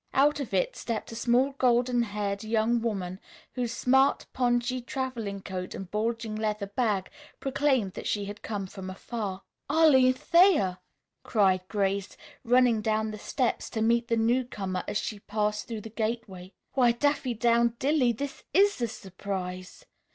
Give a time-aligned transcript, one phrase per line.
[0.15, 3.19] Out of it stepped a small, golden haired young woman
[3.53, 8.89] whose smart pongee traveling coat and bulging leather bag proclaimed that she had come from
[8.89, 9.43] afar.
[9.69, 10.79] "Arline Thayer!"
[11.21, 15.89] cried Grace, running down the steps to meet the newcomer as she passed through the
[15.91, 16.51] gateway.
[16.73, 18.11] "Why, Daffydowndilly!
[18.17, 19.85] This is a surprise!